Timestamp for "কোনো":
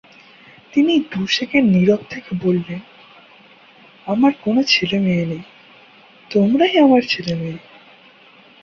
4.41-4.61